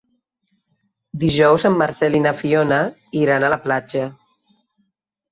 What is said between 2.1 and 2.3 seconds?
i